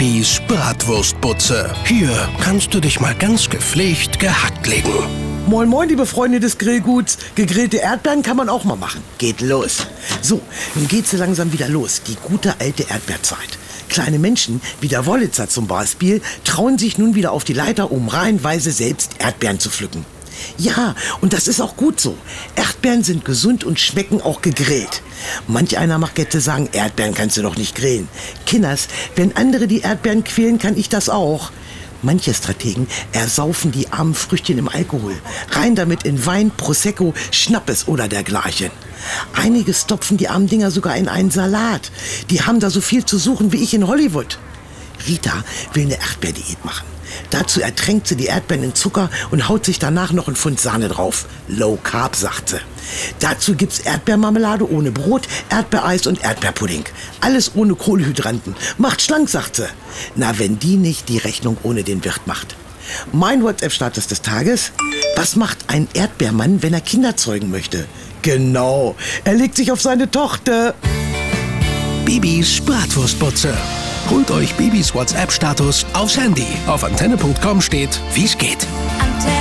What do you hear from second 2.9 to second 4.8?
mal ganz gepflegt gehackt